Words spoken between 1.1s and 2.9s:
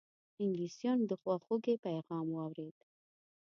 د خواخوږی پیغام واورېد.